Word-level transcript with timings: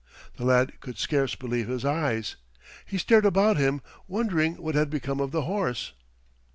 The 0.37 0.45
lad 0.45 0.79
could 0.79 0.97
scarce 0.97 1.35
believe 1.35 1.67
his 1.67 1.85
eyes. 1.85 2.35
He 2.87 2.97
stared 2.97 3.23
about 3.23 3.57
him, 3.57 3.83
wondering 4.07 4.55
what 4.55 4.73
had 4.73 4.89
become 4.89 5.19
of 5.19 5.29
the 5.29 5.43
horse. 5.43 5.93